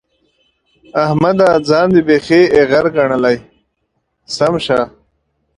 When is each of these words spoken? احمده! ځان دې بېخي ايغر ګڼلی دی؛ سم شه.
احمده! 1.03 1.49
ځان 1.69 1.87
دې 1.93 2.01
بېخي 2.07 2.41
ايغر 2.55 2.85
ګڼلی 2.95 3.35
دی؛ 3.41 3.45
سم 4.35 4.53
شه. 4.65 4.79